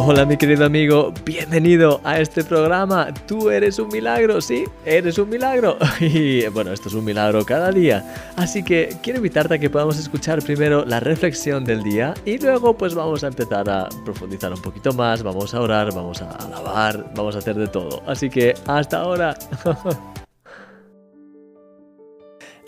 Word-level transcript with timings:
Hola 0.00 0.24
mi 0.24 0.36
querido 0.36 0.64
amigo, 0.64 1.12
bienvenido 1.24 2.00
a 2.04 2.20
este 2.20 2.44
programa. 2.44 3.12
Tú 3.26 3.50
eres 3.50 3.80
un 3.80 3.88
milagro, 3.88 4.40
sí, 4.40 4.64
eres 4.84 5.18
un 5.18 5.28
milagro. 5.28 5.76
Y 6.00 6.46
bueno, 6.46 6.72
esto 6.72 6.88
es 6.88 6.94
un 6.94 7.04
milagro 7.04 7.44
cada 7.44 7.72
día. 7.72 8.32
Así 8.36 8.62
que 8.62 8.96
quiero 9.02 9.16
invitarte 9.16 9.54
a 9.54 9.58
que 9.58 9.68
podamos 9.68 9.98
escuchar 9.98 10.40
primero 10.40 10.84
la 10.84 11.00
reflexión 11.00 11.64
del 11.64 11.82
día 11.82 12.14
y 12.24 12.38
luego 12.38 12.78
pues 12.78 12.94
vamos 12.94 13.24
a 13.24 13.26
empezar 13.26 13.68
a 13.68 13.88
profundizar 14.04 14.52
un 14.52 14.62
poquito 14.62 14.92
más, 14.92 15.24
vamos 15.24 15.52
a 15.52 15.60
orar, 15.60 15.92
vamos 15.92 16.22
a 16.22 16.30
alabar, 16.30 17.12
vamos 17.16 17.34
a 17.34 17.38
hacer 17.38 17.56
de 17.56 17.66
todo. 17.66 18.00
Así 18.06 18.30
que 18.30 18.54
hasta 18.68 19.00
ahora. 19.00 19.36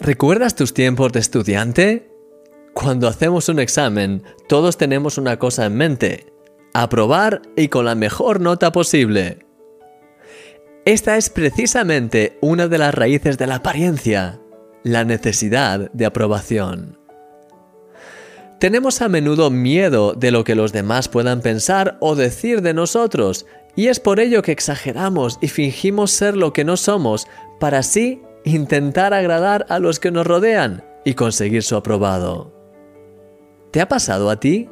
¿Recuerdas 0.00 0.56
tus 0.56 0.74
tiempos 0.74 1.12
de 1.12 1.20
estudiante? 1.20 2.10
Cuando 2.74 3.06
hacemos 3.06 3.48
un 3.48 3.60
examen, 3.60 4.24
todos 4.48 4.76
tenemos 4.76 5.16
una 5.16 5.38
cosa 5.38 5.66
en 5.66 5.76
mente 5.76 6.29
aprobar 6.74 7.42
y 7.56 7.68
con 7.68 7.84
la 7.84 7.94
mejor 7.94 8.40
nota 8.40 8.72
posible. 8.72 9.46
Esta 10.84 11.16
es 11.16 11.30
precisamente 11.30 12.38
una 12.40 12.68
de 12.68 12.78
las 12.78 12.94
raíces 12.94 13.38
de 13.38 13.46
la 13.46 13.56
apariencia, 13.56 14.40
la 14.82 15.04
necesidad 15.04 15.90
de 15.92 16.06
aprobación. 16.06 16.98
Tenemos 18.58 19.00
a 19.00 19.08
menudo 19.08 19.50
miedo 19.50 20.14
de 20.14 20.30
lo 20.30 20.44
que 20.44 20.54
los 20.54 20.72
demás 20.72 21.08
puedan 21.08 21.40
pensar 21.40 21.96
o 22.00 22.14
decir 22.14 22.60
de 22.60 22.74
nosotros, 22.74 23.46
y 23.76 23.86
es 23.86 24.00
por 24.00 24.20
ello 24.20 24.42
que 24.42 24.52
exageramos 24.52 25.38
y 25.40 25.48
fingimos 25.48 26.10
ser 26.10 26.36
lo 26.36 26.52
que 26.52 26.64
no 26.64 26.76
somos, 26.76 27.26
para 27.58 27.78
así 27.78 28.20
intentar 28.44 29.14
agradar 29.14 29.66
a 29.68 29.78
los 29.78 30.00
que 30.00 30.10
nos 30.10 30.26
rodean 30.26 30.84
y 31.04 31.14
conseguir 31.14 31.62
su 31.62 31.76
aprobado. 31.76 32.52
¿Te 33.70 33.80
ha 33.80 33.88
pasado 33.88 34.30
a 34.30 34.40
ti? 34.40 34.68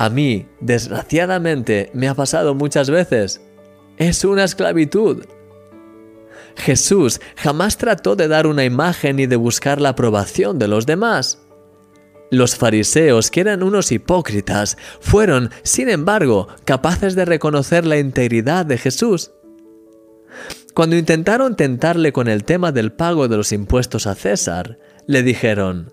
A 0.00 0.08
mí, 0.08 0.48
desgraciadamente, 0.60 1.90
me 1.92 2.08
ha 2.08 2.14
pasado 2.14 2.54
muchas 2.54 2.88
veces. 2.88 3.42
Es 3.98 4.24
una 4.24 4.44
esclavitud. 4.44 5.26
Jesús 6.56 7.20
jamás 7.36 7.76
trató 7.76 8.16
de 8.16 8.26
dar 8.26 8.46
una 8.46 8.64
imagen 8.64 9.20
y 9.20 9.26
de 9.26 9.36
buscar 9.36 9.78
la 9.78 9.90
aprobación 9.90 10.58
de 10.58 10.68
los 10.68 10.86
demás. 10.86 11.42
Los 12.30 12.56
fariseos, 12.56 13.30
que 13.30 13.42
eran 13.42 13.62
unos 13.62 13.92
hipócritas, 13.92 14.78
fueron, 15.00 15.50
sin 15.64 15.90
embargo, 15.90 16.48
capaces 16.64 17.14
de 17.14 17.26
reconocer 17.26 17.84
la 17.84 17.98
integridad 17.98 18.64
de 18.64 18.78
Jesús. 18.78 19.32
Cuando 20.72 20.96
intentaron 20.96 21.56
tentarle 21.56 22.14
con 22.14 22.26
el 22.26 22.44
tema 22.44 22.72
del 22.72 22.90
pago 22.90 23.28
de 23.28 23.36
los 23.36 23.52
impuestos 23.52 24.06
a 24.06 24.14
César, 24.14 24.78
le 25.06 25.22
dijeron, 25.22 25.92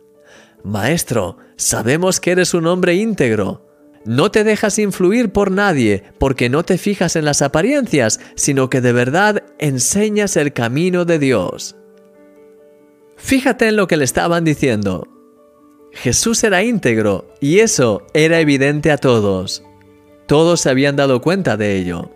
Maestro, 0.63 1.39
sabemos 1.57 2.21
que 2.21 2.31
eres 2.31 2.53
un 2.53 2.67
hombre 2.67 2.95
íntegro 2.95 3.66
no 4.07 4.31
te 4.31 4.43
dejas 4.43 4.79
influir 4.79 5.31
por 5.33 5.51
nadie 5.51 6.03
porque 6.17 6.49
no 6.49 6.63
te 6.63 6.77
fijas 6.77 7.17
en 7.17 7.25
las 7.25 7.41
apariencias, 7.41 8.21
sino 8.35 8.69
que 8.69 8.79
de 8.79 8.93
verdad 8.93 9.43
enseñas 9.59 10.37
el 10.37 10.53
camino 10.53 11.03
de 11.03 11.19
Dios. 11.19 11.75
Fíjate 13.17 13.67
en 13.67 13.75
lo 13.75 13.87
que 13.87 13.97
le 13.97 14.05
estaban 14.05 14.45
diciendo. 14.45 15.07
Jesús 15.91 16.43
era 16.43 16.63
íntegro 16.63 17.33
y 17.41 17.59
eso 17.59 18.07
era 18.13 18.39
evidente 18.39 18.91
a 18.91 18.97
todos. 18.97 19.63
Todos 20.25 20.61
se 20.61 20.69
habían 20.69 20.95
dado 20.95 21.21
cuenta 21.21 21.57
de 21.57 21.75
ello. 21.75 22.09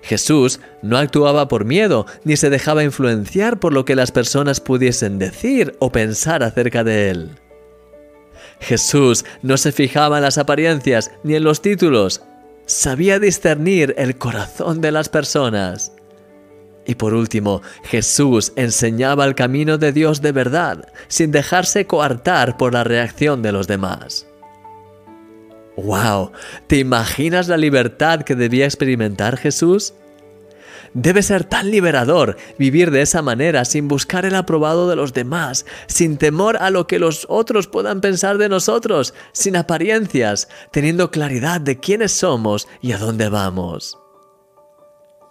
Jesús 0.00 0.60
no 0.82 0.96
actuaba 0.96 1.48
por 1.48 1.64
miedo 1.64 2.06
ni 2.22 2.36
se 2.36 2.50
dejaba 2.50 2.84
influenciar 2.84 3.58
por 3.58 3.72
lo 3.72 3.84
que 3.84 3.96
las 3.96 4.12
personas 4.12 4.60
pudiesen 4.60 5.18
decir 5.18 5.74
o 5.80 5.90
pensar 5.90 6.44
acerca 6.44 6.84
de 6.84 7.10
él. 7.10 7.30
Jesús 8.60 9.24
no 9.42 9.56
se 9.56 9.72
fijaba 9.72 10.18
en 10.18 10.24
las 10.24 10.38
apariencias 10.38 11.10
ni 11.22 11.34
en 11.34 11.44
los 11.44 11.62
títulos. 11.62 12.22
Sabía 12.66 13.18
discernir 13.18 13.94
el 13.96 14.18
corazón 14.18 14.80
de 14.80 14.92
las 14.92 15.08
personas. 15.08 15.92
Y 16.86 16.94
por 16.94 17.14
último, 17.14 17.60
Jesús 17.84 18.52
enseñaba 18.56 19.26
el 19.26 19.34
camino 19.34 19.76
de 19.76 19.92
Dios 19.92 20.22
de 20.22 20.32
verdad, 20.32 20.88
sin 21.08 21.30
dejarse 21.30 21.86
coartar 21.86 22.56
por 22.56 22.72
la 22.72 22.82
reacción 22.82 23.42
de 23.42 23.52
los 23.52 23.66
demás. 23.66 24.26
¡Wow! 25.76 26.32
¿Te 26.66 26.78
imaginas 26.78 27.46
la 27.48 27.56
libertad 27.56 28.22
que 28.22 28.34
debía 28.34 28.64
experimentar 28.64 29.36
Jesús? 29.36 29.94
Debe 31.00 31.22
ser 31.22 31.44
tan 31.44 31.70
liberador 31.70 32.36
vivir 32.58 32.90
de 32.90 33.02
esa 33.02 33.22
manera 33.22 33.64
sin 33.64 33.86
buscar 33.86 34.24
el 34.26 34.34
aprobado 34.34 34.88
de 34.88 34.96
los 34.96 35.12
demás, 35.12 35.64
sin 35.86 36.16
temor 36.16 36.56
a 36.56 36.70
lo 36.70 36.88
que 36.88 36.98
los 36.98 37.24
otros 37.28 37.68
puedan 37.68 38.00
pensar 38.00 38.36
de 38.36 38.48
nosotros, 38.48 39.14
sin 39.30 39.54
apariencias, 39.54 40.48
teniendo 40.72 41.12
claridad 41.12 41.60
de 41.60 41.78
quiénes 41.78 42.10
somos 42.10 42.66
y 42.82 42.90
a 42.90 42.98
dónde 42.98 43.28
vamos. 43.28 43.96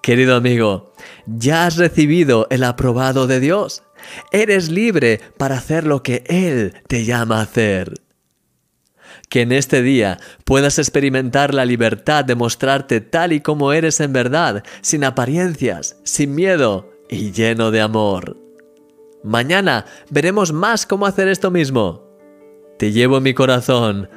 Querido 0.01 0.37
amigo, 0.37 0.93
ya 1.25 1.65
has 1.65 1.75
recibido 1.75 2.47
el 2.49 2.63
aprobado 2.63 3.27
de 3.27 3.41
Dios. 3.41 3.83
Eres 4.31 4.69
libre 4.69 5.19
para 5.37 5.57
hacer 5.57 5.83
lo 5.83 6.01
que 6.01 6.23
Él 6.27 6.75
te 6.87 7.03
llama 7.03 7.39
a 7.39 7.43
hacer 7.43 8.06
que 9.29 9.41
en 9.41 9.51
este 9.51 9.81
día 9.81 10.19
puedas 10.45 10.79
experimentar 10.79 11.53
la 11.53 11.65
libertad 11.65 12.25
de 12.25 12.35
mostrarte 12.35 13.01
tal 13.01 13.33
y 13.33 13.41
como 13.41 13.73
eres 13.73 13.99
en 13.99 14.13
verdad, 14.13 14.63
sin 14.81 15.03
apariencias, 15.03 15.97
sin 16.03 16.35
miedo 16.35 16.89
y 17.09 17.31
lleno 17.31 17.71
de 17.71 17.81
amor. 17.81 18.37
Mañana 19.23 19.85
veremos 20.09 20.53
más 20.53 20.85
cómo 20.85 21.05
hacer 21.05 21.27
esto 21.27 21.51
mismo. 21.51 22.03
Te 22.77 22.91
llevo 22.91 23.17
en 23.17 23.23
mi 23.23 23.33
corazón. 23.33 24.09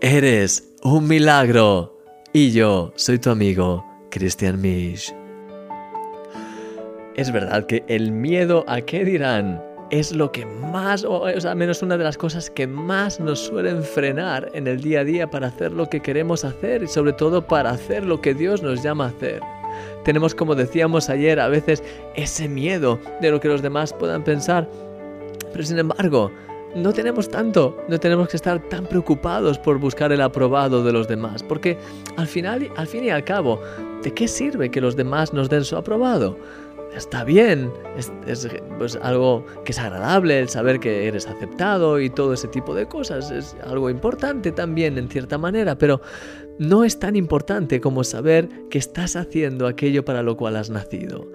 Eres 0.00 0.72
un 0.82 1.08
milagro. 1.08 1.98
Y 2.32 2.52
yo 2.52 2.92
soy 2.96 3.18
tu 3.18 3.30
amigo, 3.30 3.84
Christian 4.10 4.60
Misch. 4.60 5.14
Es 7.16 7.32
verdad 7.32 7.66
que 7.66 7.84
el 7.88 8.10
miedo 8.12 8.64
a 8.66 8.80
qué 8.80 9.04
dirán 9.04 9.62
es 9.90 10.12
lo 10.12 10.32
que 10.32 10.46
más, 10.46 11.04
o, 11.04 11.26
al 11.26 11.56
menos 11.56 11.82
una 11.82 11.96
de 11.96 12.04
las 12.04 12.16
cosas 12.16 12.50
que 12.50 12.66
más 12.66 13.20
nos 13.20 13.40
suelen 13.40 13.82
frenar 13.82 14.50
en 14.54 14.66
el 14.66 14.80
día 14.80 15.00
a 15.00 15.04
día 15.04 15.30
para 15.30 15.48
hacer 15.48 15.72
lo 15.72 15.88
que 15.88 16.00
queremos 16.00 16.44
hacer 16.44 16.82
y 16.82 16.88
sobre 16.88 17.12
todo 17.12 17.46
para 17.46 17.70
hacer 17.70 18.04
lo 18.04 18.20
que 18.20 18.34
Dios 18.34 18.62
nos 18.62 18.82
llama 18.82 19.06
a 19.06 19.08
hacer. 19.08 19.40
Tenemos, 20.04 20.34
como 20.34 20.54
decíamos 20.54 21.10
ayer, 21.10 21.40
a 21.40 21.48
veces 21.48 21.82
ese 22.14 22.48
miedo 22.48 22.98
de 23.20 23.30
lo 23.30 23.40
que 23.40 23.48
los 23.48 23.62
demás 23.62 23.92
puedan 23.92 24.24
pensar, 24.24 24.68
pero 25.52 25.64
sin 25.64 25.78
embargo, 25.78 26.30
no 26.74 26.92
tenemos 26.92 27.28
tanto, 27.28 27.76
no 27.88 27.98
tenemos 28.00 28.28
que 28.28 28.36
estar 28.36 28.60
tan 28.68 28.86
preocupados 28.86 29.58
por 29.58 29.78
buscar 29.78 30.10
el 30.12 30.20
aprobado 30.20 30.82
de 30.82 30.92
los 30.92 31.06
demás, 31.06 31.42
porque 31.42 31.78
al 32.16 32.26
final, 32.26 32.70
al 32.76 32.86
fin 32.86 33.04
y 33.04 33.10
al 33.10 33.24
cabo, 33.24 33.60
¿de 34.02 34.12
qué 34.12 34.26
sirve 34.26 34.70
que 34.70 34.80
los 34.80 34.96
demás 34.96 35.32
nos 35.32 35.48
den 35.48 35.64
su 35.64 35.76
aprobado? 35.76 36.36
Está 36.96 37.24
bien, 37.24 37.72
es, 37.96 38.12
pues, 38.78 38.96
algo 39.02 39.44
que 39.64 39.72
es 39.72 39.78
agradable 39.78 40.38
el 40.38 40.48
saber 40.48 40.80
que 40.80 41.06
eres 41.08 41.26
aceptado 41.26 42.00
y 42.00 42.10
todo 42.10 42.32
ese 42.32 42.48
tipo 42.48 42.74
de 42.74 42.86
cosas, 42.86 43.30
es 43.30 43.56
algo 43.64 43.90
importante 43.90 44.52
también 44.52 44.98
en 44.98 45.08
cierta 45.08 45.38
manera, 45.38 45.76
pero 45.76 46.00
no 46.58 46.84
es 46.84 46.98
tan 46.98 47.16
importante 47.16 47.80
como 47.80 48.04
saber 48.04 48.48
que 48.70 48.78
estás 48.78 49.16
haciendo 49.16 49.66
aquello 49.66 50.04
para 50.04 50.22
lo 50.22 50.36
cual 50.36 50.56
has 50.56 50.70
nacido. 50.70 51.26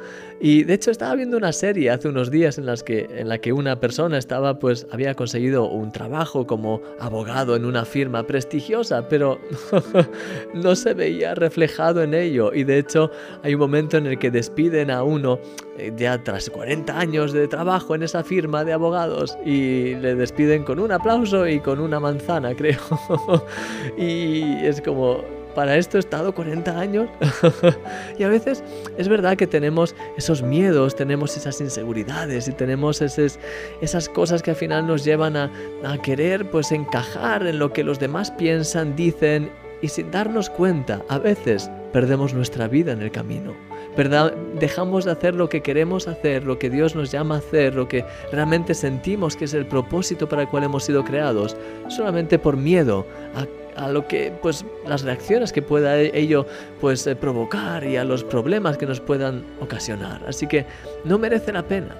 Y 0.41 0.63
de 0.63 0.73
hecho 0.75 0.91
estaba 0.91 1.15
viendo 1.15 1.35
una 1.35 1.51
serie 1.51 1.89
hace 1.89 2.07
unos 2.07 2.31
días 2.31 2.57
en, 2.57 2.65
que, 2.85 3.07
en 3.09 3.27
la 3.27 3.39
que 3.39 3.51
una 3.51 3.79
persona 3.79 4.17
estaba 4.17 4.59
pues 4.59 4.87
había 4.91 5.13
conseguido 5.15 5.69
un 5.69 5.91
trabajo 5.91 6.47
como 6.47 6.81
abogado 6.99 7.55
en 7.55 7.65
una 7.65 7.83
firma 7.83 8.25
prestigiosa, 8.25 9.09
pero 9.09 9.39
no 10.53 10.75
se 10.75 10.93
veía 10.93 11.35
reflejado 11.35 12.01
en 12.01 12.13
ello 12.13 12.53
y 12.53 12.63
de 12.63 12.77
hecho 12.77 13.11
hay 13.43 13.55
un 13.55 13.59
momento 13.59 13.97
en 13.97 14.07
el 14.07 14.17
que 14.17 14.31
despiden 14.31 14.91
a 14.91 15.03
uno 15.03 15.39
ya 15.95 16.23
tras 16.23 16.49
40 16.49 16.97
años 16.97 17.33
de 17.33 17.47
trabajo 17.47 17.95
en 17.95 18.03
esa 18.03 18.23
firma 18.23 18.63
de 18.63 18.73
abogados 18.73 19.37
y 19.45 19.95
le 19.95 20.15
despiden 20.15 20.63
con 20.63 20.79
un 20.79 20.91
aplauso 20.91 21.47
y 21.47 21.59
con 21.59 21.79
una 21.79 21.99
manzana, 21.99 22.53
creo. 22.57 22.79
y 23.97 24.65
es 24.65 24.81
como, 24.81 25.23
para 25.55 25.77
esto 25.77 25.97
he 25.97 25.99
estado 25.99 26.33
40 26.33 26.79
años. 26.79 27.09
y 28.17 28.23
a 28.23 28.29
veces 28.29 28.63
es 28.97 29.07
verdad 29.07 29.37
que 29.37 29.47
tenemos 29.47 29.95
esos 30.17 30.41
miedos, 30.41 30.95
tenemos 30.95 31.35
esas 31.37 31.59
inseguridades 31.61 32.47
y 32.47 32.53
tenemos 32.53 33.01
esas 33.01 34.09
cosas 34.09 34.41
que 34.41 34.51
al 34.51 34.57
final 34.57 34.87
nos 34.87 35.03
llevan 35.03 35.35
a, 35.35 35.51
a 35.83 35.97
querer 36.01 36.49
pues 36.49 36.71
encajar 36.71 37.45
en 37.47 37.59
lo 37.59 37.73
que 37.73 37.83
los 37.83 37.99
demás 37.99 38.31
piensan, 38.31 38.95
dicen 38.95 39.51
y 39.81 39.87
sin 39.87 40.11
darnos 40.11 40.49
cuenta, 40.49 41.01
a 41.07 41.19
veces 41.19 41.69
perdemos 41.91 42.33
nuestra 42.33 42.67
vida 42.67 42.91
en 42.91 43.01
el 43.01 43.11
camino. 43.11 43.53
¿verdad? 43.97 44.33
Dejamos 44.59 45.05
de 45.05 45.11
hacer 45.11 45.35
lo 45.35 45.49
que 45.49 45.61
queremos 45.61 46.07
hacer, 46.07 46.45
lo 46.45 46.57
que 46.57 46.69
Dios 46.69 46.95
nos 46.95 47.11
llama 47.11 47.35
a 47.35 47.37
hacer, 47.39 47.75
lo 47.75 47.87
que 47.87 48.05
realmente 48.31 48.73
sentimos 48.73 49.35
que 49.35 49.45
es 49.45 49.53
el 49.53 49.65
propósito 49.65 50.29
para 50.29 50.43
el 50.43 50.47
cual 50.47 50.63
hemos 50.63 50.85
sido 50.85 51.03
creados, 51.03 51.57
solamente 51.89 52.39
por 52.39 52.55
miedo 52.55 53.05
a 53.75 53.89
lo 53.89 54.07
que 54.07 54.31
pues 54.41 54.65
las 54.85 55.03
reacciones 55.03 55.53
que 55.53 55.61
pueda 55.61 55.97
ello 55.99 56.45
pues 56.81 57.05
eh, 57.07 57.15
provocar 57.15 57.83
y 57.85 57.97
a 57.97 58.03
los 58.03 58.23
problemas 58.23 58.77
que 58.77 58.85
nos 58.85 58.99
puedan 58.99 59.43
ocasionar. 59.61 60.21
Así 60.27 60.47
que 60.47 60.65
no 61.05 61.17
merece 61.17 61.51
la 61.53 61.63
pena. 61.63 61.95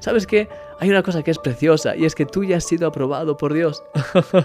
¿Sabes 0.00 0.26
qué? 0.26 0.48
Hay 0.78 0.88
una 0.88 1.02
cosa 1.02 1.22
que 1.22 1.30
es 1.30 1.38
preciosa 1.38 1.94
y 1.94 2.04
es 2.04 2.14
que 2.14 2.26
tú 2.26 2.42
ya 2.42 2.56
has 2.56 2.64
sido 2.64 2.88
aprobado 2.88 3.36
por 3.36 3.52
Dios. 3.52 3.82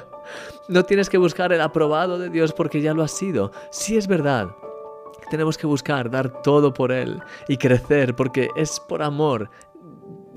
no 0.68 0.84
tienes 0.84 1.10
que 1.10 1.18
buscar 1.18 1.54
el 1.54 1.62
aprobado 1.62 2.20
de 2.20 2.30
Dios 2.30 2.52
porque 2.52 2.82
ya 2.82 2.94
lo 2.94 3.04
has 3.04 3.12
sido. 3.12 3.52
Sí 3.72 3.98
es 3.98 4.08
verdad. 4.08 4.50
Tenemos 5.30 5.58
que 5.58 5.68
buscar 5.68 6.10
dar 6.10 6.42
todo 6.42 6.74
por 6.74 6.92
Él 6.92 7.22
y 7.48 7.58
crecer 7.58 8.16
porque 8.16 8.50
es 8.56 8.80
por 8.80 9.02
amor 9.02 9.50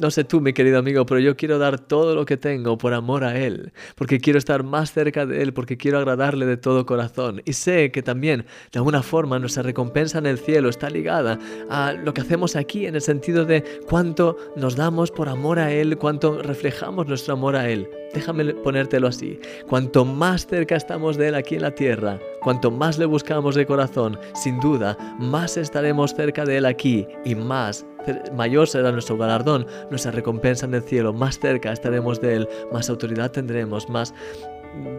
no 0.01 0.11
sé 0.11 0.25
tú, 0.25 0.41
mi 0.41 0.53
querido 0.53 0.79
amigo, 0.79 1.05
pero 1.07 1.21
yo 1.21 1.37
quiero 1.37 1.59
dar 1.59 1.79
todo 1.79 2.15
lo 2.15 2.25
que 2.25 2.37
tengo 2.37 2.79
por 2.79 2.95
amor 2.95 3.25
a 3.25 3.39
Él, 3.39 3.73
porque 3.97 4.21
quiero 4.21 4.39
estar 4.39 4.63
más 4.63 4.93
cerca 4.93 5.27
de 5.27 5.43
Él, 5.43 5.53
porque 5.53 5.77
quiero 5.77 5.99
agradarle 5.99 6.47
de 6.47 6.57
todo 6.57 6.87
corazón. 6.87 7.43
Y 7.45 7.55
sé 7.55 7.91
que 7.91 8.03
también, 8.03 8.47
de 8.73 8.79
alguna 8.79 9.03
forma, 9.03 9.39
nuestra 9.39 9.63
recompensa 9.63 10.19
en 10.19 10.27
el 10.27 10.39
cielo 10.39 10.69
está 10.69 10.91
ligada 10.91 11.39
a 11.69 11.93
lo 11.93 12.15
que 12.15 12.21
hacemos 12.21 12.57
aquí, 12.57 12.87
en 12.87 12.95
el 12.95 13.03
sentido 13.03 13.45
de 13.45 13.65
cuánto 13.89 14.37
nos 14.57 14.77
damos 14.77 15.11
por 15.11 15.29
amor 15.29 15.59
a 15.59 15.73
Él, 15.73 15.99
cuánto 15.99 16.43
reflejamos 16.43 17.07
nuestro 17.07 17.35
amor 17.35 17.57
a 17.57 17.69
Él. 17.69 17.89
Déjame 18.15 18.55
ponértelo 18.55 19.09
así. 19.09 19.39
Cuanto 19.69 20.05
más 20.05 20.47
cerca 20.47 20.77
estamos 20.77 21.17
de 21.17 21.29
Él 21.29 21.35
aquí 21.35 21.57
en 21.57 21.63
la 21.63 21.75
tierra, 21.75 22.19
cuanto 22.41 22.71
más 22.71 22.99
le 22.99 23.05
buscamos 23.05 23.55
de 23.55 23.67
corazón, 23.67 24.19
sin 24.35 24.61
duda, 24.61 24.97
más 25.19 25.57
estaremos 25.57 26.15
cerca 26.15 26.45
de 26.45 26.59
Él 26.59 26.67
aquí 26.67 27.07
y 27.25 27.35
más 27.35 27.85
mayor 28.35 28.69
será 28.69 28.93
nuestro 28.93 29.17
galardón, 29.17 29.67
nuestra 29.91 30.11
recompensa 30.11 30.67
en 30.67 30.75
el 30.75 30.83
cielo, 30.83 31.13
más 31.13 31.39
cerca 31.39 31.73
estaremos 31.73 32.21
de 32.21 32.37
Él, 32.37 32.49
más 32.73 32.89
autoridad 32.91 33.31
tendremos, 33.31 33.89
más 33.89 34.15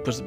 pues 0.04 0.24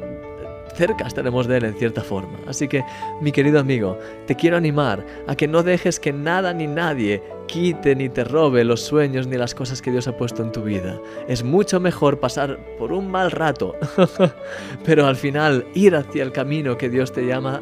cerca 0.75 1.06
estaremos 1.06 1.46
de 1.46 1.58
Él 1.58 1.64
en 1.64 1.75
cierta 1.75 2.02
forma. 2.02 2.38
Así 2.46 2.69
que, 2.69 2.84
mi 3.20 3.32
querido 3.32 3.61
amigo, 3.61 3.99
te 4.26 4.34
quiero 4.34 4.56
animar 4.56 5.05
a 5.26 5.37
que 5.37 5.49
no 5.49 5.62
dejes 5.62 6.00
que 6.00 6.12
nada 6.12 6.52
ni 6.52 6.67
nadie 6.67 7.23
quite 7.46 7.94
ni 7.94 8.08
te 8.08 8.25
robe 8.25 8.64
los 8.64 8.81
sueños 8.81 9.26
ni 9.26 9.37
las 9.37 9.55
cosas 9.55 9.82
que 9.82 9.90
Dios 9.90 10.08
ha 10.08 10.17
puesto 10.17 10.43
en 10.43 10.52
tu 10.52 10.62
vida. 10.62 10.99
Es 11.29 11.43
mucho 11.43 11.81
mejor 11.81 12.20
pasar 12.20 12.58
por 12.79 12.93
un 12.93 13.11
mal 13.11 13.31
rato, 13.31 13.76
pero 14.84 15.06
al 15.06 15.17
final 15.17 15.67
ir 15.75 15.94
hacia 15.94 16.23
el 16.23 16.32
camino 16.32 16.79
que 16.79 16.88
Dios 16.88 17.12
te 17.12 17.26
llama 17.26 17.61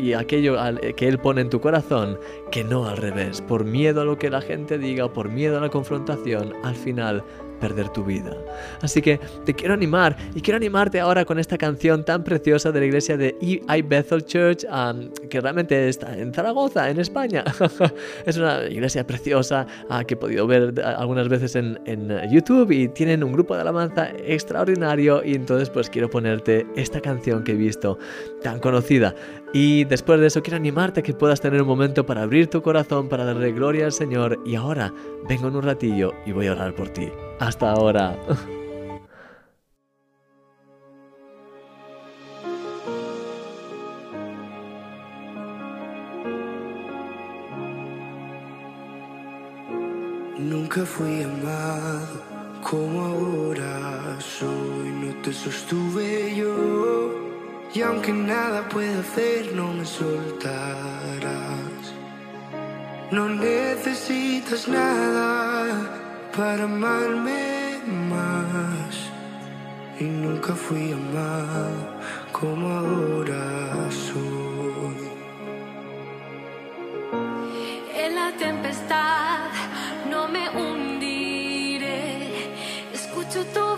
y 0.00 0.14
aquello 0.14 0.56
que 0.96 1.08
Él 1.08 1.18
pone 1.18 1.42
en 1.42 1.50
tu 1.50 1.60
corazón, 1.60 2.18
que 2.50 2.64
no 2.64 2.86
al 2.86 2.96
revés, 2.96 3.40
por 3.40 3.64
miedo 3.64 4.00
a 4.00 4.04
lo 4.04 4.18
que 4.18 4.30
la 4.30 4.40
gente 4.40 4.78
diga 4.78 5.12
por 5.12 5.28
miedo 5.28 5.58
a 5.58 5.60
la 5.60 5.68
confrontación, 5.68 6.54
al 6.64 6.74
final 6.74 7.24
perder 7.60 7.88
tu 7.90 8.04
vida. 8.04 8.36
Así 8.80 9.02
que 9.02 9.20
te 9.44 9.54
quiero 9.54 9.74
animar 9.74 10.16
y 10.34 10.40
quiero 10.40 10.56
animarte 10.56 11.00
ahora 11.00 11.24
con 11.24 11.38
esta 11.38 11.58
canción 11.58 12.04
tan 12.04 12.24
preciosa 12.24 12.72
de 12.72 12.80
la 12.80 12.86
iglesia 12.86 13.16
de 13.16 13.36
I 13.40 13.82
Bethel 13.82 14.24
Church, 14.24 14.64
que 15.28 15.40
realmente 15.40 15.88
está 15.88 16.16
en 16.16 16.32
Zaragoza, 16.32 16.90
en 16.90 16.98
España. 16.98 17.44
es 18.26 18.36
una 18.36 18.64
iglesia 18.68 19.06
preciosa 19.06 19.66
ah, 19.88 20.04
que 20.04 20.14
he 20.14 20.16
podido 20.16 20.46
ver 20.46 20.80
algunas 20.84 21.28
veces 21.28 21.54
en, 21.56 21.78
en 21.84 22.10
YouTube 22.30 22.70
y 22.70 22.88
tienen 22.88 23.22
un 23.22 23.32
grupo 23.32 23.54
de 23.54 23.62
alabanza 23.62 24.10
extraordinario 24.24 25.22
y 25.24 25.34
entonces 25.34 25.70
pues 25.70 25.90
quiero 25.90 26.08
ponerte 26.08 26.66
esta 26.76 27.00
canción 27.00 27.44
que 27.44 27.52
he 27.52 27.56
visto 27.56 27.98
tan 28.42 28.58
conocida. 28.58 29.14
Y 29.52 29.84
después 29.84 30.20
de 30.20 30.28
eso 30.28 30.42
quiero 30.42 30.56
animarte 30.56 31.00
a 31.00 31.02
que 31.02 31.12
puedas 31.12 31.40
tener 31.40 31.60
un 31.62 31.68
momento 31.68 32.06
para 32.06 32.22
abrir 32.22 32.48
tu 32.48 32.62
corazón, 32.62 33.08
para 33.08 33.24
darle 33.24 33.52
gloria 33.52 33.86
al 33.86 33.92
Señor. 33.92 34.38
Y 34.44 34.54
ahora 34.54 34.92
vengo 35.28 35.48
en 35.48 35.56
un 35.56 35.62
ratillo 35.62 36.12
y 36.24 36.32
voy 36.32 36.46
a 36.46 36.52
orar 36.52 36.74
por 36.74 36.88
ti. 36.90 37.08
Hasta 37.40 37.70
ahora. 37.70 38.14
Nunca 50.38 50.84
fui 50.84 51.22
amado 51.22 52.20
como 52.62 53.00
ahora 53.06 54.18
soy, 54.20 54.90
no 55.02 55.14
te 55.22 55.32
sostuve 55.32 56.36
yo. 56.36 57.14
Y 57.72 57.80
aunque 57.80 58.12
nada 58.12 58.68
pueda 58.68 59.00
hacer, 59.00 59.54
no 59.54 59.72
me 59.72 59.86
soltarás. 59.86 61.30
No 63.10 63.30
necesitas 63.30 64.68
nada 64.68 65.49
para 66.36 66.64
amarme 66.64 67.78
más. 68.08 69.10
Y 69.98 70.04
nunca 70.04 70.54
fui 70.54 70.92
amado 70.92 72.00
como 72.32 72.68
ahora 72.68 73.90
soy. 73.90 75.10
En 77.94 78.14
la 78.14 78.32
tempestad 78.38 79.48
no 80.10 80.28
me 80.28 80.48
hundiré. 80.50 82.28
Escucho 82.92 83.44
tu 83.54 83.69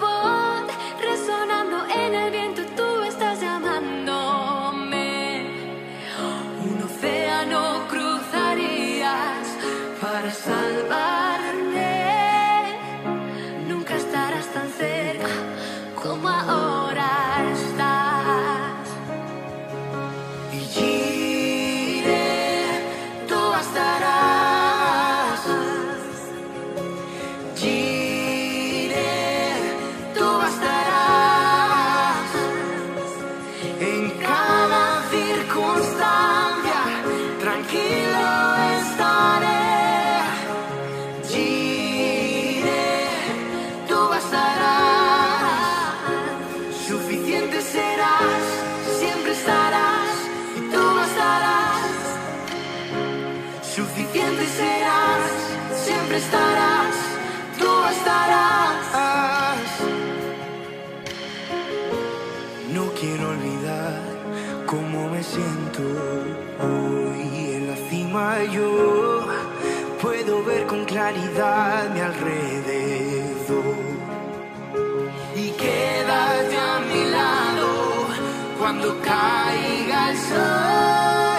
estarás, 56.14 56.97
tú 57.59 57.71
estarás. 57.90 58.52
No 62.73 62.85
quiero 62.99 63.28
olvidar 63.31 64.00
cómo 64.66 65.09
me 65.09 65.23
siento 65.23 65.83
hoy 66.61 67.54
en 67.54 67.69
la 67.69 67.76
cima. 67.88 68.42
Yo 68.45 69.26
puedo 70.00 70.45
ver 70.45 70.66
con 70.66 70.85
claridad 70.85 71.90
mi 71.95 72.00
alrededor. 72.00 73.76
Y 75.37 75.50
quédate 75.50 76.57
a 76.57 76.81
mi 76.90 77.11
lado 77.11 77.69
cuando 78.59 78.99
caiga 79.00 80.11
el 80.11 80.19
sol. 80.19 81.31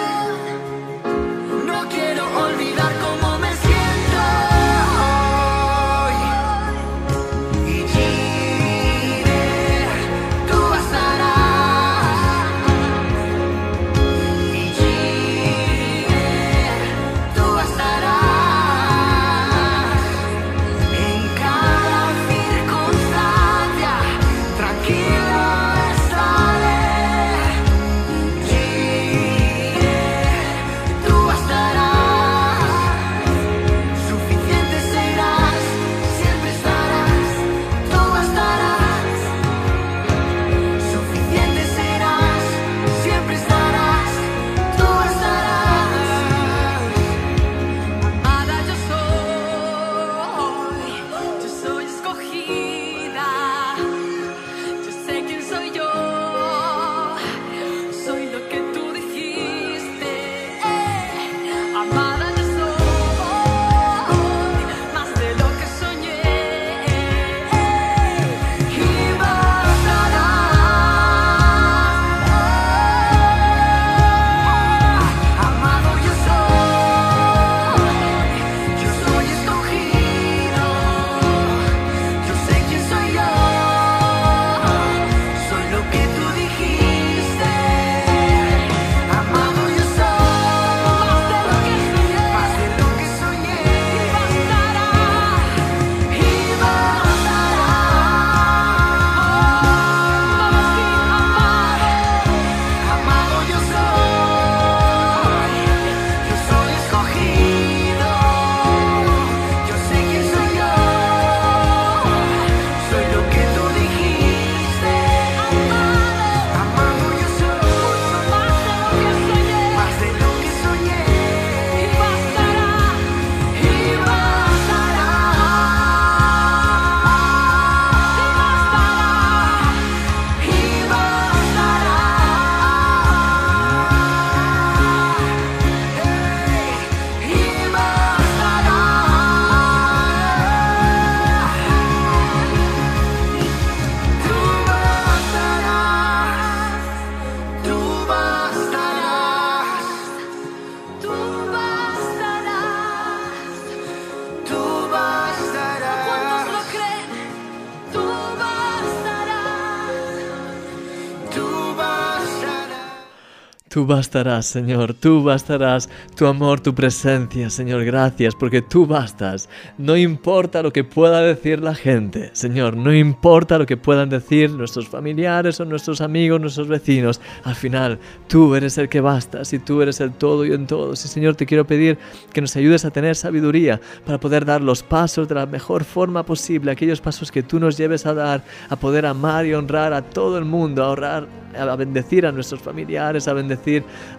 Tú 163.73 163.87
bastarás, 163.87 164.45
Señor, 164.45 164.93
tú 164.93 165.23
bastarás, 165.23 165.89
tu 166.15 166.27
amor, 166.27 166.59
tu 166.59 166.75
presencia, 166.75 167.49
Señor, 167.49 167.83
gracias, 167.83 168.35
porque 168.35 168.61
tú 168.61 168.85
bastas. 168.85 169.49
No 169.79 169.97
importa 169.97 170.61
lo 170.61 170.71
que 170.71 170.83
pueda 170.83 171.21
decir 171.21 171.59
la 171.59 171.73
gente, 171.73 172.29
Señor, 172.33 172.77
no 172.77 172.93
importa 172.93 173.57
lo 173.57 173.65
que 173.65 173.75
puedan 173.75 174.09
decir 174.09 174.51
nuestros 174.51 174.87
familiares 174.87 175.59
o 175.59 175.65
nuestros 175.65 176.01
amigos, 176.01 176.39
nuestros 176.39 176.67
vecinos, 176.67 177.19
al 177.43 177.55
final 177.55 177.97
tú 178.27 178.53
eres 178.53 178.77
el 178.77 178.89
que 178.89 179.01
bastas 179.01 179.51
y 179.53 179.57
tú 179.57 179.81
eres 179.81 179.99
el 180.01 180.11
todo 180.11 180.45
y 180.45 180.53
en 180.53 180.67
todo. 180.67 180.93
Y 180.93 180.97
Señor, 180.97 181.33
te 181.33 181.47
quiero 181.47 181.65
pedir 181.65 181.97
que 182.31 182.41
nos 182.41 182.55
ayudes 182.55 182.85
a 182.85 182.91
tener 182.91 183.15
sabiduría 183.15 183.81
para 184.05 184.19
poder 184.19 184.45
dar 184.45 184.61
los 184.61 184.83
pasos 184.83 185.27
de 185.27 185.33
la 185.33 185.47
mejor 185.47 185.83
forma 185.83 186.23
posible, 186.23 186.71
aquellos 186.71 187.01
pasos 187.01 187.31
que 187.31 187.41
tú 187.41 187.59
nos 187.59 187.75
lleves 187.75 188.05
a 188.05 188.13
dar, 188.13 188.43
a 188.69 188.75
poder 188.75 189.07
amar 189.07 189.47
y 189.47 189.55
honrar 189.55 189.93
a 189.93 190.03
todo 190.03 190.37
el 190.37 190.45
mundo, 190.45 190.83
a 190.83 190.91
honrar 190.91 191.43
a 191.55 191.75
bendecir 191.75 192.25
a 192.25 192.31
nuestros 192.31 192.61
familiares, 192.61 193.27
a 193.27 193.33
bendecir 193.33 193.62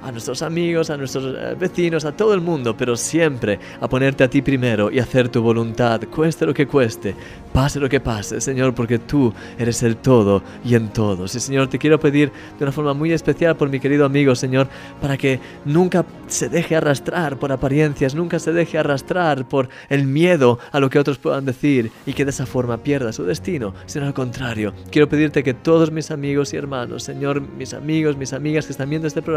a 0.03 0.11
nuestros 0.11 0.43
amigos, 0.43 0.91
a 0.91 0.97
nuestros 0.97 1.35
eh, 1.37 1.55
vecinos, 1.59 2.05
a 2.05 2.13
todo 2.13 2.35
el 2.35 2.41
mundo, 2.41 2.77
pero 2.77 2.97
siempre 2.97 3.59
a 3.81 3.89
ponerte 3.89 4.25
a 4.25 4.31
ti 4.31 4.43
primero 4.43 4.91
y 4.91 4.99
hacer 4.99 5.29
tu 5.29 5.43
voluntad, 5.43 6.01
cueste 6.15 6.47
lo 6.47 6.55
que 6.55 6.67
cueste, 6.67 7.15
pase 7.53 7.79
lo 7.79 7.89
que 7.89 8.01
pase, 8.01 8.41
Señor, 8.41 8.75
porque 8.75 8.99
tú 8.99 9.33
eres 9.59 9.83
el 9.83 9.97
todo 9.97 10.43
y 10.65 10.75
en 10.75 10.89
todos. 10.89 11.35
Y 11.35 11.41
Señor, 11.41 11.69
te 11.69 11.79
quiero 11.79 12.01
pedir 12.01 12.33
de 12.59 12.65
una 12.65 12.73
forma 12.73 12.95
muy 12.95 13.13
especial 13.13 13.57
por 13.57 13.69
mi 13.69 13.81
querido 13.81 14.07
amigo, 14.07 14.35
Señor, 14.35 14.69
para 15.01 15.17
que 15.17 15.41
nunca 15.65 16.05
se 16.27 16.49
deje 16.49 16.77
arrastrar 16.77 17.39
por 17.39 17.53
apariencias, 17.53 18.15
nunca 18.15 18.39
se 18.39 18.53
deje 18.53 18.79
arrastrar 18.79 19.47
por 19.49 19.69
el 19.89 20.07
miedo 20.07 20.59
a 20.73 20.81
lo 20.81 20.91
que 20.91 20.99
otros 20.99 21.19
puedan 21.19 21.45
decir 21.45 21.91
y 22.07 22.13
que 22.13 22.25
de 22.25 22.31
esa 22.31 22.47
forma 22.47 22.79
pierda 22.79 23.13
su 23.13 23.25
destino, 23.25 23.75
sino 23.87 24.07
al 24.07 24.15
contrario. 24.15 24.73
Quiero 24.91 25.09
pedirte 25.09 25.43
que 25.43 25.55
todos 25.55 25.91
mis 25.91 26.11
amigos 26.11 26.53
y 26.53 26.57
hermanos, 26.57 27.03
Señor, 27.03 27.41
mis 27.41 27.75
amigos, 27.75 28.17
mis 28.17 28.33
amigas 28.33 28.67
que 28.67 28.73
están 28.73 28.91
viendo 28.91 29.09
este 29.09 29.23
programa, 29.23 29.34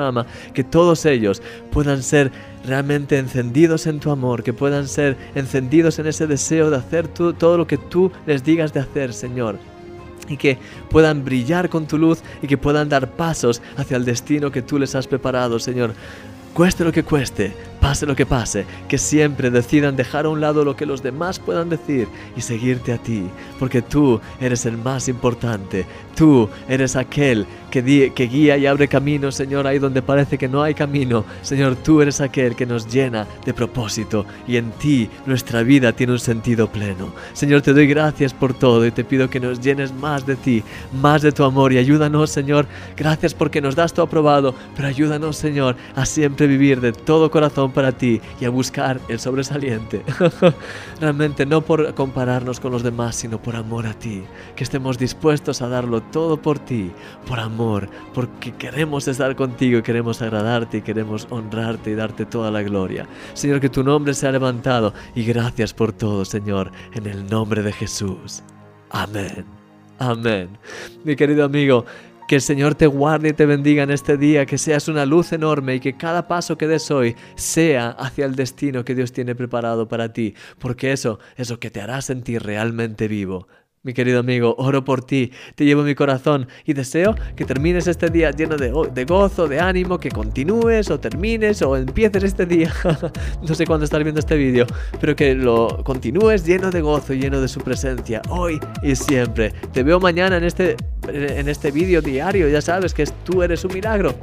que 0.54 0.64
todos 0.64 1.06
ellos 1.06 1.42
puedan 1.72 2.04
ser 2.04 2.32
realmente 2.66 3.18
encendidos 3.18 3.88
en 3.88 4.00
tu 4.00 4.12
amor, 4.12 4.44
que 4.44 4.54
puedan 4.54 4.88
ser 4.88 5.18
encendidos 5.36 6.00
en 6.00 6.08
ese 6.08 6.28
deseo 6.28 6.70
de 6.70 6.78
hacer 6.78 7.08
todo 7.08 7.58
lo 7.58 7.68
que 7.68 7.78
tú 7.78 8.12
les 8.26 8.44
digas 8.44 8.74
de 8.74 8.82
hacer, 8.82 9.14
Señor 9.14 9.58
y 10.30 10.36
que 10.36 10.58
puedan 10.90 11.24
brillar 11.24 11.70
con 11.70 11.88
tu 11.88 11.98
luz 11.98 12.22
y 12.42 12.48
que 12.48 12.58
puedan 12.58 12.90
dar 12.90 13.12
pasos 13.12 13.62
hacia 13.78 13.96
el 13.96 14.06
destino 14.06 14.52
que 14.52 14.62
tú 14.62 14.78
les 14.78 14.94
has 14.96 15.08
preparado, 15.08 15.58
Señor. 15.58 15.94
Cueste 16.54 16.84
lo 16.84 16.92
que 16.92 17.04
cueste, 17.04 17.54
pase 17.80 18.06
lo 18.06 18.16
que 18.16 18.26
pase, 18.26 18.66
que 18.88 18.98
siempre 18.98 19.50
decidan 19.50 19.96
dejar 19.96 20.26
a 20.26 20.30
un 20.30 20.42
lado 20.42 20.66
lo 20.66 20.76
que 20.76 20.86
los 20.86 21.04
demás 21.04 21.40
puedan 21.40 21.70
decir 21.70 22.08
y 22.36 22.42
seguirte 22.42 22.94
a 22.94 22.98
ti, 22.98 23.24
porque 23.60 23.82
tú 23.82 24.20
eres 24.40 24.66
el 24.66 24.78
más 24.78 25.08
importante, 25.08 25.86
tú 26.16 26.50
eres 26.68 26.96
aquel 26.96 27.46
que, 27.72 28.12
que 28.14 28.28
guía 28.28 28.58
y 28.58 28.66
abre 28.66 28.88
camino, 28.88 29.32
Señor, 29.32 29.68
ahí 29.68 29.80
donde 29.80 30.02
parece 30.02 30.38
que 30.38 30.48
no 30.48 30.64
hay 30.64 30.74
camino. 30.74 31.26
Señor, 31.42 31.76
tú 31.76 32.02
eres 32.02 32.22
aquel 32.22 32.56
que 32.56 32.66
nos 32.66 32.88
llena 32.88 33.28
de 33.46 33.54
propósito 33.54 34.26
y 34.48 34.58
en 34.58 34.72
ti 34.72 35.10
nuestra 35.26 35.64
vida 35.64 35.94
tiene 35.94 36.14
un 36.14 36.20
sentido 36.20 36.68
pleno. 36.72 37.14
Señor, 37.34 37.62
te 37.62 37.74
doy 37.74 37.88
gracias 37.88 38.34
por 38.34 38.54
todo 38.54 38.86
y 38.86 38.92
te 38.92 39.04
pido 39.04 39.30
que 39.30 39.40
nos 39.40 39.62
llenes 39.62 39.94
más 39.94 40.26
de 40.26 40.36
ti, 40.36 40.64
más 41.02 41.22
de 41.22 41.32
tu 41.32 41.44
amor 41.44 41.74
y 41.74 41.78
ayúdanos, 41.78 42.32
Señor. 42.32 42.68
Gracias 42.96 43.34
porque 43.34 43.62
nos 43.62 43.76
das 43.76 43.94
tu 43.94 44.02
aprobado, 44.02 44.56
pero 44.76 44.88
ayúdanos, 44.88 45.38
Señor, 45.38 45.76
a 45.96 46.06
siempre 46.06 46.48
vivir 46.48 46.82
de 46.82 46.94
todo 46.94 47.30
corazón 47.30 47.67
para 47.72 47.92
ti 47.92 48.22
y 48.40 48.46
a 48.46 48.50
buscar 48.50 49.00
el 49.08 49.20
sobresaliente. 49.20 50.04
Realmente 51.02 51.46
no 51.46 51.62
por 51.62 51.94
compararnos 51.94 52.60
con 52.60 52.72
los 52.72 52.84
demás, 52.84 53.16
sino 53.16 53.42
por 53.42 53.56
amor 53.56 53.88
a 53.88 53.94
ti. 53.94 54.24
Que 54.56 54.64
estemos 54.64 54.98
dispuestos 54.98 55.62
a 55.62 55.70
darlo 55.70 56.02
todo 56.02 56.42
por 56.42 56.60
ti, 56.60 56.92
por 57.28 57.40
amor, 57.40 57.90
porque 58.14 58.54
queremos 58.54 59.08
estar 59.08 59.36
contigo 59.36 59.78
queremos 59.84 60.22
agradarte 60.22 60.78
y 60.78 60.82
queremos 60.82 61.28
honrarte 61.30 61.92
y 61.92 61.96
darte 61.96 62.26
toda 62.26 62.52
la 62.52 62.62
gloria. 62.62 63.08
Señor, 63.34 63.60
que 63.60 63.70
tu 63.70 63.84
nombre 63.84 64.14
sea 64.14 64.32
levantado 64.32 64.94
y 65.16 65.24
gracias 65.24 65.74
por 65.74 65.94
todo, 65.94 66.26
Señor, 66.26 66.72
en 66.94 67.06
el 67.06 67.28
nombre 67.28 67.64
de 67.64 67.74
Jesús. 67.74 68.44
Amén. 68.90 69.46
Amén. 70.00 70.50
Mi 71.04 71.16
querido 71.16 71.44
amigo, 71.46 71.86
que 72.28 72.36
el 72.36 72.42
Señor 72.42 72.76
te 72.76 72.88
guarde 72.88 73.30
y 73.30 73.34
te 73.34 73.46
bendiga 73.46 73.84
en 73.84 73.92
este 73.92 74.18
día, 74.18 74.46
que 74.46 74.58
seas 74.58 74.88
una 74.88 75.06
luz 75.06 75.32
enorme 75.32 75.76
y 75.76 75.80
que 75.80 75.94
cada 75.94 76.28
paso 76.28 76.58
que 76.58 76.68
des 76.68 76.92
hoy 76.92 77.16
sea 77.36 77.90
hacia 77.92 78.26
el 78.26 78.36
destino 78.36 78.84
que 78.84 78.96
Dios 78.96 79.14
tiene 79.14 79.34
preparado 79.34 79.88
para 79.88 80.12
ti, 80.12 80.36
porque 80.60 80.92
eso 80.92 81.20
es 81.38 81.50
lo 81.50 81.60
que 81.60 81.72
te 81.72 81.82
hará 81.82 82.02
sentir 82.02 82.44
realmente 82.44 83.08
vivo. 83.08 83.48
Mi 83.84 83.94
querido 83.94 84.20
amigo, 84.20 84.56
oro 84.58 84.84
por 84.84 85.04
ti, 85.04 85.32
te 85.56 85.64
llevo 85.64 85.84
mi 85.84 85.96
corazón 85.96 86.48
y 86.66 86.74
deseo 86.74 87.16
que 87.36 87.46
termines 87.46 87.88
este 87.88 88.10
día 88.10 88.32
lleno 88.32 88.58
de, 88.58 89.06
gozo, 89.06 89.48
de 89.48 89.60
ánimo, 89.60 90.00
que 90.00 90.10
continúes 90.10 90.90
o 90.90 91.00
termines 91.00 91.62
o 91.62 91.78
empieces 91.78 92.24
este 92.24 92.46
día, 92.46 92.74
no 93.48 93.56
sé 93.56 93.66
cuándo 93.66 93.86
estás 93.86 94.04
viendo 94.04 94.20
este 94.20 94.36
vídeo, 94.36 94.66
pero 95.00 95.16
que 95.16 95.36
lo 95.36 95.84
continúes 95.84 96.46
lleno 96.46 96.72
de 96.72 96.82
gozo 96.82 97.14
lleno 97.14 97.40
de 97.40 97.48
su 97.48 97.62
presencia, 97.62 98.22
hoy 98.30 98.60
y 98.82 98.96
siempre. 98.96 99.54
Te 99.72 99.84
veo 99.84 100.00
mañana 100.00 100.38
en 100.38 100.44
este, 100.44 100.76
en 101.08 101.48
este 101.48 101.72
vídeo 101.72 102.02
diario, 102.02 102.50
ya 102.50 102.62
sabes 102.62 102.94
que 102.94 103.06
tú 103.24 103.44
eres 103.44 103.64
un 103.64 103.74
milagro. 103.74 104.14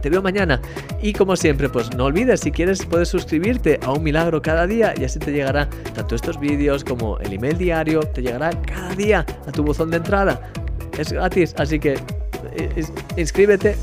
Te 0.00 0.10
veo 0.10 0.22
mañana. 0.22 0.60
Y 1.02 1.12
como 1.12 1.36
siempre, 1.36 1.68
pues 1.68 1.94
no 1.96 2.06
olvides, 2.06 2.40
si 2.40 2.50
quieres, 2.50 2.84
puedes 2.86 3.08
suscribirte 3.08 3.78
a 3.82 3.92
un 3.92 4.02
milagro 4.02 4.40
cada 4.42 4.66
día 4.66 4.94
y 4.96 5.04
así 5.04 5.18
te 5.18 5.32
llegará 5.32 5.68
tanto 5.94 6.14
estos 6.14 6.38
vídeos 6.38 6.84
como 6.84 7.18
el 7.18 7.32
email 7.32 7.58
diario, 7.58 8.00
te 8.00 8.22
llegará 8.22 8.50
cada 8.62 8.94
día 8.94 9.26
a 9.46 9.52
tu 9.52 9.62
buzón 9.62 9.90
de 9.90 9.98
entrada. 9.98 10.40
Es 10.98 11.12
gratis, 11.12 11.54
así 11.56 11.78
que 11.78 11.94
eh, 12.56 12.84
inscríbete. 13.16 13.76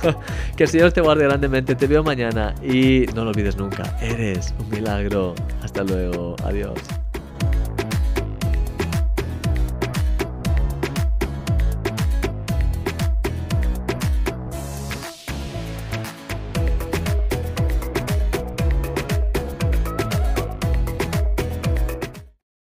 que 0.56 0.64
el 0.64 0.68
Señor 0.68 0.92
te 0.92 1.00
guarde 1.00 1.24
grandemente. 1.24 1.74
Te 1.74 1.86
veo 1.86 2.02
mañana 2.02 2.54
y 2.62 3.06
no 3.14 3.24
lo 3.24 3.30
olvides 3.30 3.56
nunca. 3.56 3.96
Eres 4.00 4.54
un 4.58 4.68
milagro. 4.70 5.34
Hasta 5.62 5.82
luego. 5.82 6.36
Adiós. 6.44 6.78